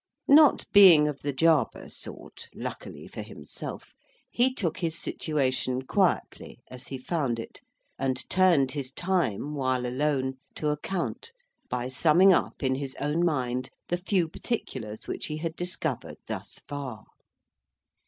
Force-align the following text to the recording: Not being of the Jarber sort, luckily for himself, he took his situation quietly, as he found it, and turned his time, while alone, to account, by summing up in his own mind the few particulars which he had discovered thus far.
Not 0.27 0.65
being 0.71 1.07
of 1.07 1.19
the 1.21 1.31
Jarber 1.31 1.87
sort, 1.87 2.49
luckily 2.55 3.05
for 3.05 3.21
himself, 3.21 3.93
he 4.31 4.51
took 4.51 4.79
his 4.79 4.97
situation 4.97 5.83
quietly, 5.83 6.59
as 6.71 6.87
he 6.87 6.97
found 6.97 7.37
it, 7.37 7.61
and 7.99 8.27
turned 8.27 8.71
his 8.71 8.91
time, 8.91 9.53
while 9.53 9.85
alone, 9.85 10.37
to 10.55 10.69
account, 10.69 11.31
by 11.69 11.87
summing 11.87 12.33
up 12.33 12.63
in 12.63 12.73
his 12.73 12.95
own 12.99 13.23
mind 13.23 13.69
the 13.89 13.97
few 13.97 14.27
particulars 14.27 15.07
which 15.07 15.27
he 15.27 15.37
had 15.37 15.55
discovered 15.55 16.17
thus 16.25 16.57
far. 16.67 17.05